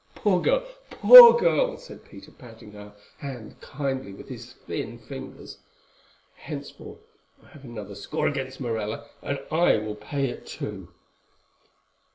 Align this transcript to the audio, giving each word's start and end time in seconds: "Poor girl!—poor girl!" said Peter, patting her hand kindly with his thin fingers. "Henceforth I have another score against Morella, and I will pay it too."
"Poor 0.15 0.41
girl!—poor 0.41 1.39
girl!" 1.39 1.77
said 1.77 2.03
Peter, 2.03 2.31
patting 2.31 2.71
her 2.71 2.95
hand 3.19 3.61
kindly 3.61 4.11
with 4.11 4.29
his 4.29 4.51
thin 4.53 4.97
fingers. 4.97 5.59
"Henceforth 6.33 7.01
I 7.43 7.49
have 7.49 7.63
another 7.65 7.93
score 7.93 8.27
against 8.27 8.59
Morella, 8.59 9.07
and 9.21 9.37
I 9.51 9.77
will 9.77 9.93
pay 9.93 10.25
it 10.27 10.47
too." 10.47 10.91